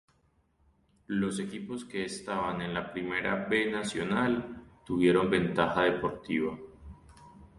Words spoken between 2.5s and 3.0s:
en de